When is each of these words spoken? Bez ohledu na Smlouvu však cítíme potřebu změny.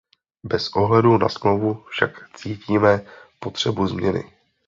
Bez 0.43 0.69
ohledu 0.75 1.17
na 1.17 1.29
Smlouvu 1.29 1.85
však 1.89 2.29
cítíme 2.37 3.05
potřebu 3.39 3.87
změny. 3.87 4.23